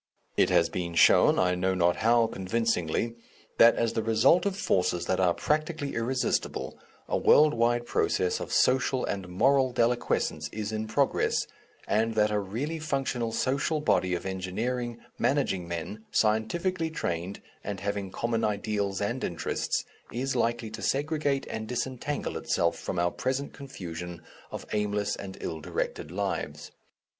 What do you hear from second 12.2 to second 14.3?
a really functional social body of